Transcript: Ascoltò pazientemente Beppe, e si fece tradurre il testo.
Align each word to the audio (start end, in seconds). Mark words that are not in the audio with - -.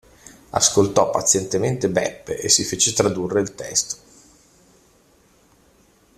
Ascoltò 0.49 1.11
pazientemente 1.11 1.87
Beppe, 1.87 2.39
e 2.39 2.49
si 2.49 2.63
fece 2.63 2.91
tradurre 2.91 3.39
il 3.39 3.53
testo. 3.53 3.97